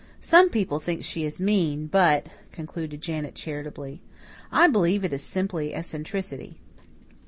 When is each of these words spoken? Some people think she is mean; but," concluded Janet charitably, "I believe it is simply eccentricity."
Some 0.21 0.49
people 0.49 0.79
think 0.79 1.03
she 1.03 1.25
is 1.25 1.39
mean; 1.39 1.85
but," 1.85 2.25
concluded 2.51 3.01
Janet 3.01 3.35
charitably, 3.35 4.01
"I 4.51 4.67
believe 4.67 5.03
it 5.05 5.13
is 5.13 5.21
simply 5.21 5.75
eccentricity." 5.75 6.57